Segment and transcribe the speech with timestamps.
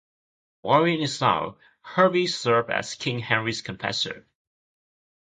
[0.63, 4.25] While in exile, Hervey served as King Henry's confessor.